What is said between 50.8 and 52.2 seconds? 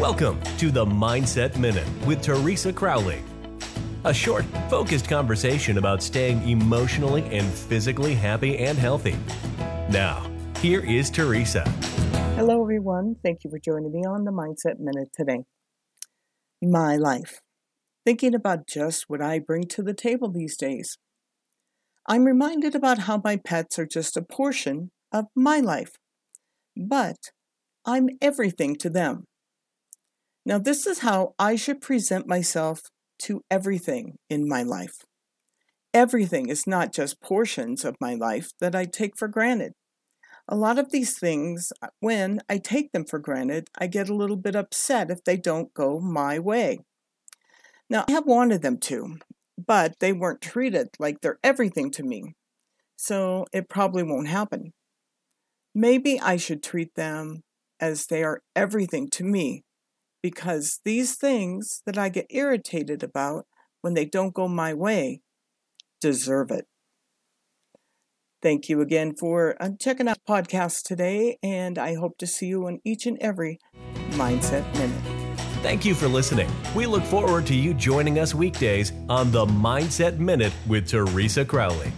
like they're everything to